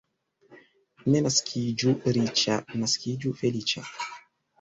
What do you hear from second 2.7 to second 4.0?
naskiĝu feliĉa.